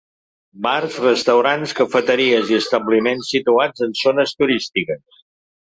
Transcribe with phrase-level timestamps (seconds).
[0.65, 5.25] Bars, restaurants, cafeteries i establiments situats en zones turístiques.